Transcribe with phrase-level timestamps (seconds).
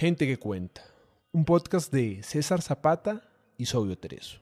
[0.00, 0.80] Gente que cuenta,
[1.30, 3.20] un podcast de César Zapata
[3.58, 4.40] y Sobio Tereso.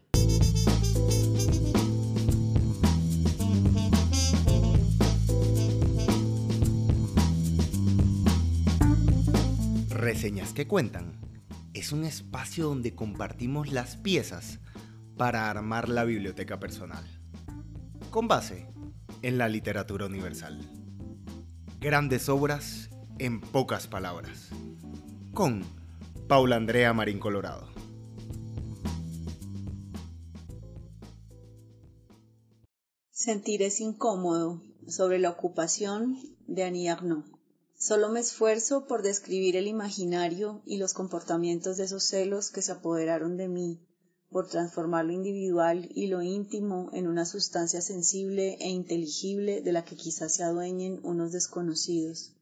[9.88, 11.18] Reseñas que cuentan
[11.74, 14.60] es un espacio donde compartimos las piezas
[15.16, 17.04] para armar la biblioteca personal,
[18.10, 18.68] con base
[19.22, 20.60] en la literatura universal.
[21.80, 24.50] Grandes obras en pocas palabras
[25.34, 25.64] con
[26.26, 27.68] Paula Andrea Marín Colorado.
[33.10, 37.24] Sentir es incómodo sobre la ocupación de Annie Arnaud.
[37.76, 42.72] Solo me esfuerzo por describir el imaginario y los comportamientos de esos celos que se
[42.72, 43.80] apoderaron de mí,
[44.30, 49.84] por transformar lo individual y lo íntimo en una sustancia sensible e inteligible de la
[49.84, 52.34] que quizás se adueñen unos desconocidos.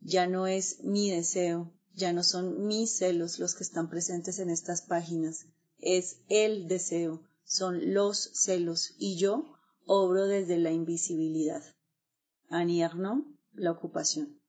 [0.00, 4.50] Ya no es mi deseo, ya no son mis celos los que están presentes en
[4.50, 5.46] estas páginas,
[5.78, 9.44] es el deseo, son los celos y yo
[9.86, 11.62] obro desde la invisibilidad.
[12.48, 14.40] Annie Arnaud, La ocupación.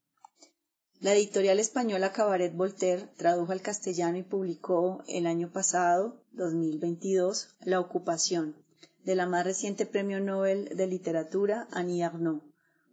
[1.00, 7.80] La editorial española Cabaret Voltaire tradujo al castellano y publicó el año pasado, 2022, La
[7.80, 8.56] ocupación,
[9.04, 12.42] de la más reciente Premio Nobel de Literatura, Annie Arnaud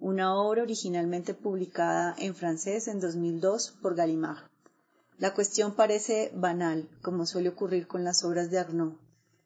[0.02, 4.50] una obra originalmente publicada en francés en 2002 por Gallimard.
[5.16, 8.94] La cuestión parece banal, como suele ocurrir con las obras de Arnaud.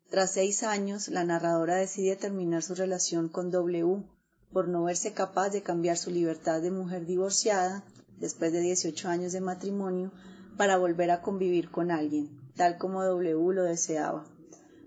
[0.08, 4.02] Tras seis años, la narradora decide terminar su relación con W
[4.50, 7.84] por no verse capaz de cambiar su libertad de mujer divorciada,
[8.18, 10.10] después de 18 años de matrimonio,
[10.56, 14.24] para volver a convivir con alguien, tal como W lo deseaba.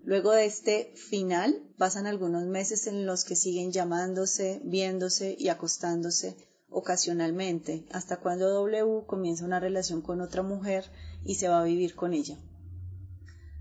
[0.03, 6.35] Luego de este final pasan algunos meses en los que siguen llamándose, viéndose y acostándose
[6.69, 10.91] ocasionalmente, hasta cuando W comienza una relación con otra mujer
[11.23, 12.37] y se va a vivir con ella.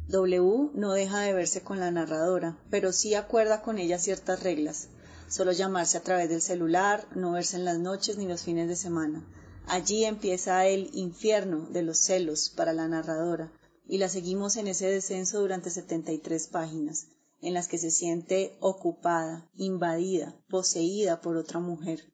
[0.09, 4.89] W no deja de verse con la narradora, pero sí acuerda con ella ciertas reglas,
[5.29, 8.77] solo llamarse a través del celular, no verse en las noches ni los fines de
[8.77, 9.25] semana.
[9.69, 13.53] Allí empieza el infierno de los celos para la narradora,
[13.87, 17.07] y la seguimos en ese descenso durante 73 páginas,
[17.41, 22.13] en las que se siente ocupada, invadida, poseída por otra mujer,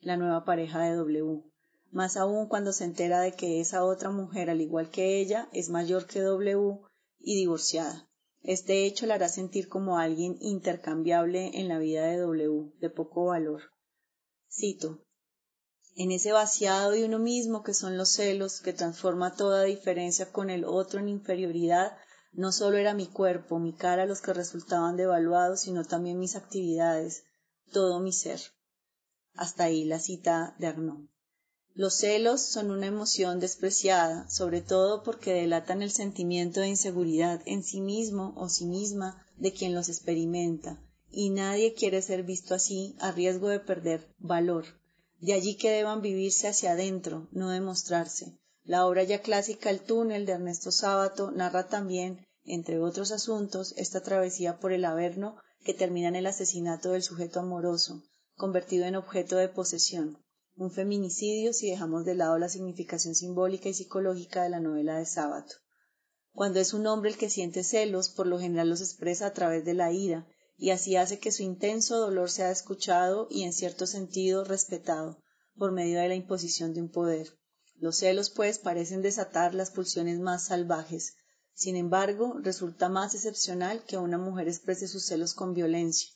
[0.00, 1.42] la nueva pareja de W.
[1.90, 5.68] Más aún cuando se entera de que esa otra mujer, al igual que ella, es
[5.68, 6.80] mayor que W
[7.18, 8.08] y divorciada.
[8.42, 13.26] Este hecho la hará sentir como alguien intercambiable en la vida de W, de poco
[13.26, 13.62] valor.
[14.50, 15.04] Cito
[15.94, 20.48] en ese vaciado de uno mismo que son los celos, que transforma toda diferencia con
[20.48, 21.98] el otro en inferioridad,
[22.32, 27.24] no solo era mi cuerpo, mi cara los que resultaban devaluados, sino también mis actividades,
[27.72, 28.40] todo mi ser.
[29.34, 31.08] Hasta ahí la cita de Arnaud.
[31.74, 37.62] Los celos son una emoción despreciada, sobre todo porque delatan el sentimiento de inseguridad en
[37.62, 40.78] sí mismo o sí misma de quien los experimenta,
[41.10, 44.66] y nadie quiere ser visto así a riesgo de perder valor,
[45.20, 48.38] de allí que deban vivirse hacia adentro, no demostrarse.
[48.64, 54.02] La obra ya clásica El túnel de Ernesto Sábato narra también, entre otros asuntos, esta
[54.02, 58.02] travesía por el Averno que termina en el asesinato del sujeto amoroso,
[58.36, 60.18] convertido en objeto de posesión,
[60.54, 65.06] un feminicidio si dejamos de lado la significación simbólica y psicológica de la novela de
[65.06, 65.56] Sábato.
[66.32, 69.64] Cuando es un hombre el que siente celos, por lo general los expresa a través
[69.64, 73.86] de la ira, y así hace que su intenso dolor sea escuchado y en cierto
[73.86, 75.18] sentido respetado
[75.56, 77.28] por medio de la imposición de un poder.
[77.82, 81.16] Los celos, pues, parecen desatar las pulsiones más salvajes.
[81.52, 86.08] Sin embargo, resulta más excepcional que una mujer exprese sus celos con violencia,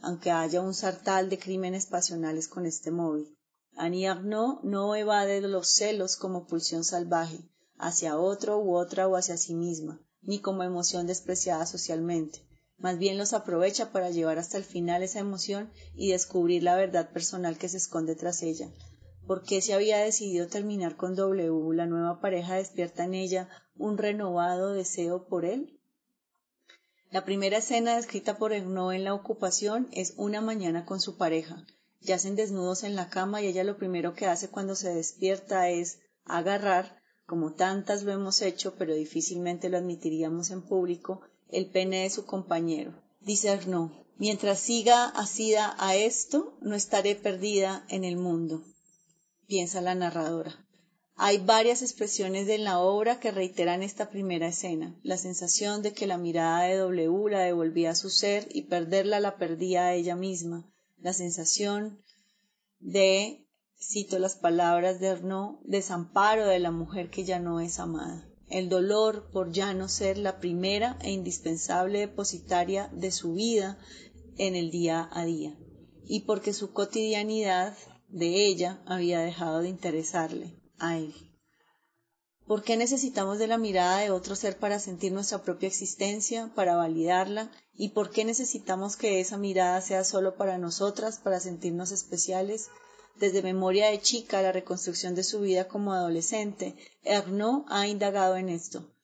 [0.00, 3.38] aunque haya un sartal de crímenes pasionales con este móvil.
[3.76, 7.38] Annie Arnaud no evade los celos como pulsión salvaje,
[7.78, 12.44] hacia otro u otra o hacia sí misma, ni como emoción despreciada socialmente
[12.78, 17.10] más bien los aprovecha para llevar hasta el final esa emoción y descubrir la verdad
[17.10, 18.68] personal que se esconde tras ella.
[19.26, 21.74] ¿Por qué se había decidido terminar con W?
[21.74, 25.80] La nueva pareja despierta en ella un renovado deseo por él.
[27.10, 31.66] La primera escena descrita por Ernaud en la ocupación es una mañana con su pareja.
[32.02, 35.98] Yacen desnudos en la cama y ella lo primero que hace cuando se despierta es
[36.24, 42.10] agarrar, como tantas lo hemos hecho, pero difícilmente lo admitiríamos en público, el pene de
[42.10, 42.92] su compañero.
[43.20, 48.62] Dice Arnaud, mientras siga asida a esto, no estaré perdida en el mundo.
[49.46, 50.66] Piensa la narradora.
[51.14, 56.06] Hay varias expresiones de la obra que reiteran esta primera escena, la sensación de que
[56.06, 60.14] la mirada de W la devolvía a su ser y perderla la perdía a ella
[60.14, 62.02] misma, la sensación
[62.80, 63.46] de
[63.78, 68.28] cito las palabras de Arnaud, desamparo de la mujer que ya no es amada.
[68.48, 73.78] El dolor por ya no ser la primera e indispensable depositaria de su vida
[74.36, 75.56] en el día a día,
[76.04, 77.76] y porque su cotidianidad
[78.16, 81.14] de ella había dejado de interesarle a él.
[82.46, 86.76] ¿Por qué necesitamos de la mirada de otro ser para sentir nuestra propia existencia, para
[86.76, 87.50] validarla?
[87.74, 92.68] ¿Y por qué necesitamos que esa mirada sea solo para nosotras, para sentirnos especiales?
[93.16, 98.48] Desde memoria de chica, la reconstrucción de su vida como adolescente, Ernaud ha indagado en
[98.48, 98.94] esto.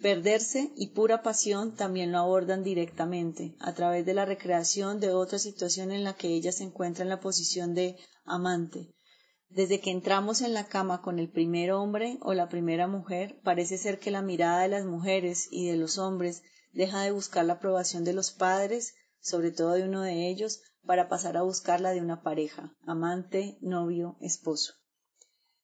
[0.00, 5.38] Perderse y pura pasión también lo abordan directamente, a través de la recreación de otra
[5.38, 8.94] situación en la que ella se encuentra en la posición de amante.
[9.48, 13.78] Desde que entramos en la cama con el primer hombre o la primera mujer, parece
[13.78, 16.42] ser que la mirada de las mujeres y de los hombres
[16.72, 21.08] deja de buscar la aprobación de los padres, sobre todo de uno de ellos, para
[21.08, 24.74] pasar a buscar la de una pareja, amante, novio, esposo.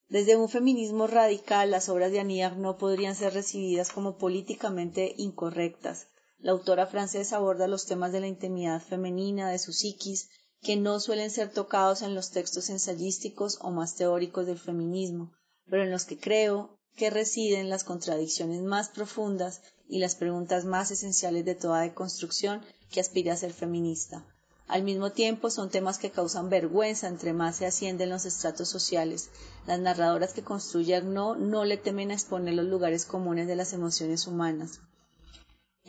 [0.08, 6.08] Desde un feminismo radical, las obras de Annie no podrían ser recibidas como políticamente incorrectas.
[6.38, 10.28] La autora francesa aborda los temas de la intimidad femenina, de su psiquis,
[10.62, 15.32] que no suelen ser tocados en los textos ensayísticos o más teóricos del feminismo,
[15.68, 20.90] pero en los que creo que residen las contradicciones más profundas y las preguntas más
[20.90, 22.60] esenciales de toda deconstrucción
[22.90, 24.24] que aspira a ser feminista.
[24.70, 29.30] Al mismo tiempo son temas que causan vergüenza entre más se ascienden los estratos sociales.
[29.66, 33.72] Las narradoras que construyen no no le temen a exponer los lugares comunes de las
[33.72, 34.80] emociones humanas.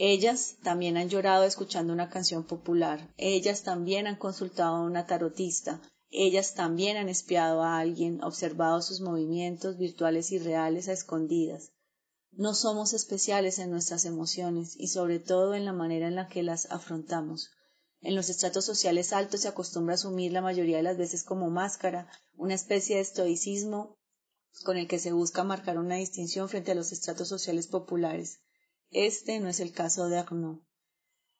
[0.03, 5.79] Ellas también han llorado escuchando una canción popular, ellas también han consultado a una tarotista,
[6.09, 11.73] ellas también han espiado a alguien, observado sus movimientos virtuales y reales a escondidas.
[12.31, 16.41] No somos especiales en nuestras emociones y sobre todo en la manera en la que
[16.41, 17.51] las afrontamos.
[18.01, 21.51] En los estratos sociales altos se acostumbra a asumir la mayoría de las veces como
[21.51, 23.99] máscara, una especie de estoicismo
[24.63, 28.39] con el que se busca marcar una distinción frente a los estratos sociales populares.
[28.91, 30.59] Este no es el caso de Arnaud.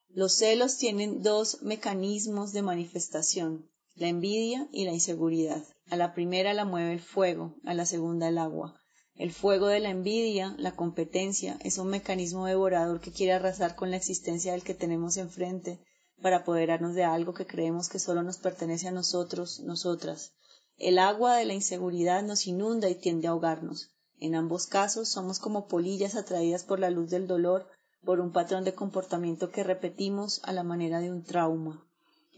[0.08, 5.62] Los celos tienen dos mecanismos de manifestación, la envidia y la inseguridad.
[5.90, 8.80] A la primera la mueve el fuego, a la segunda el agua.
[9.16, 13.90] El fuego de la envidia, la competencia, es un mecanismo devorador que quiere arrasar con
[13.90, 15.78] la existencia del que tenemos enfrente
[16.22, 20.32] para apoderarnos de algo que creemos que solo nos pertenece a nosotros, nosotras.
[20.78, 23.90] El agua de la inseguridad nos inunda y tiende a ahogarnos.
[24.24, 27.66] En ambos casos somos como polillas atraídas por la luz del dolor,
[28.04, 31.84] por un patrón de comportamiento que repetimos a la manera de un trauma.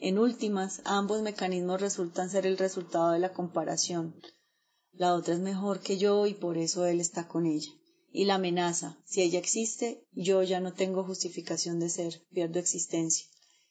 [0.01, 4.15] En últimas, ambos mecanismos resultan ser el resultado de la comparación.
[4.93, 7.73] La otra es mejor que yo y por eso él está con ella.
[8.11, 13.27] Y la amenaza, si ella existe, yo ya no tengo justificación de ser, pierdo existencia.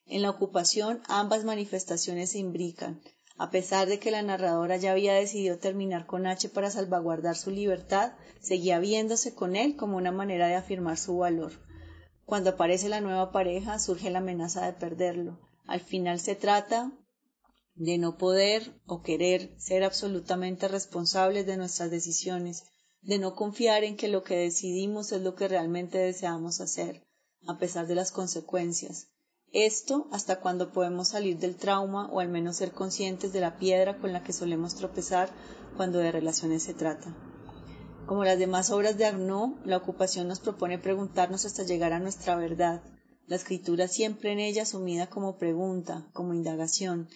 [0.06, 3.02] En la ocupación ambas manifestaciones se imbrican.
[3.38, 7.50] A pesar de que la narradora ya había decidido terminar con H para salvaguardar su
[7.50, 11.54] libertad, seguía viéndose con él como una manera de afirmar su valor.
[12.26, 15.40] Cuando aparece la nueva pareja, surge la amenaza de perderlo.
[15.66, 16.92] Al final se trata
[17.76, 22.64] de no poder o querer ser absolutamente responsables de nuestras decisiones,
[23.02, 27.04] de no confiar en que lo que decidimos es lo que realmente deseamos hacer,
[27.48, 29.08] a pesar de las consecuencias.
[29.54, 34.00] Esto hasta cuando podemos salir del trauma o al menos ser conscientes de la piedra
[34.00, 35.30] con la que solemos tropezar
[35.78, 37.16] cuando de relaciones se trata.
[38.08, 42.36] Como las demás obras de Arnaud, la ocupación nos propone preguntarnos hasta llegar a nuestra
[42.36, 42.82] verdad.
[43.28, 47.08] La escritura siempre en ella sumida como pregunta, como indagación.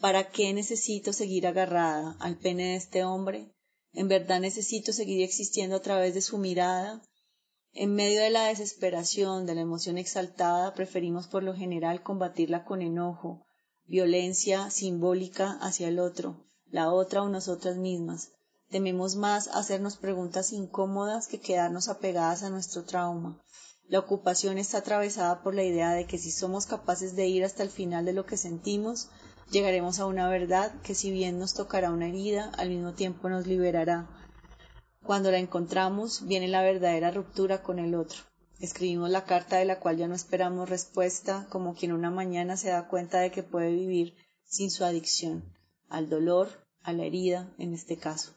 [0.00, 3.54] ¿Para qué necesito seguir agarrada al pene de este hombre?
[3.92, 7.02] ¿En verdad necesito seguir existiendo a través de su mirada?
[7.74, 12.82] En medio de la desesperación, de la emoción exaltada, preferimos por lo general combatirla con
[12.82, 13.46] enojo,
[13.86, 18.32] violencia simbólica hacia el otro, la otra o nosotras mismas.
[18.68, 23.42] Tememos más hacernos preguntas incómodas que quedarnos apegadas a nuestro trauma.
[23.88, 27.62] La ocupación está atravesada por la idea de que si somos capaces de ir hasta
[27.62, 29.08] el final de lo que sentimos,
[29.50, 33.46] llegaremos a una verdad que si bien nos tocará una herida, al mismo tiempo nos
[33.46, 34.08] liberará
[35.04, 38.18] cuando la encontramos, viene la verdadera ruptura con el otro.
[38.60, 42.68] Escribimos la carta de la cual ya no esperamos respuesta, como quien una mañana se
[42.68, 45.44] da cuenta de que puede vivir sin su adicción,
[45.88, 46.48] al dolor,
[46.82, 48.32] a la herida, en este caso.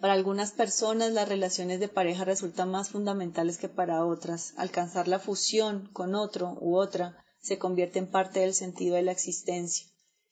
[0.00, 4.52] Para algunas personas las relaciones de pareja resultan más fundamentales que para otras.
[4.56, 9.12] Alcanzar la fusión con otro u otra se convierte en parte del sentido de la
[9.12, 9.86] existencia.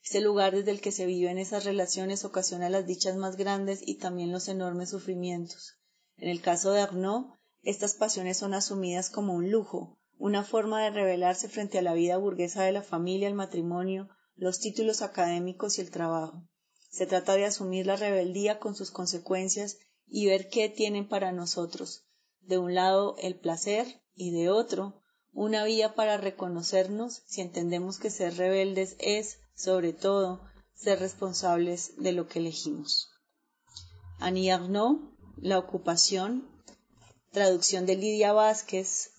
[0.04, 3.94] Este lugar desde el que se viven esas relaciones ocasiona las dichas más grandes y
[3.94, 5.78] también los enormes sufrimientos.
[6.18, 7.32] En el caso de Arnaud,
[7.62, 12.18] estas pasiones son asumidas como un lujo, una forma de rebelarse frente a la vida
[12.18, 16.46] burguesa de la familia, el matrimonio, los títulos académicos y el trabajo.
[16.90, 22.04] Se trata de asumir la rebeldía con sus consecuencias y ver qué tienen para nosotros.
[22.40, 25.00] De un lado el placer y de otro
[25.32, 30.40] una vía para reconocernos si entendemos que ser rebeldes es, sobre todo,
[30.75, 33.11] ser responsables de lo que elegimos.
[34.18, 34.99] Annie Arnaud,
[35.37, 36.49] La ocupación,
[37.32, 39.11] traducción de Lidia Vázquez,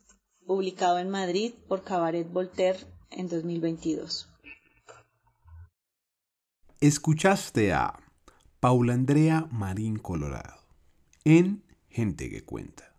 [0.46, 2.80] publicado en Madrid por Cabaret Voltaire
[3.12, 4.30] en 2022.
[6.80, 8.00] Escuchaste a
[8.60, 10.60] Paula Andrea Marín Colorado
[11.24, 12.95] en Gente que Cuenta.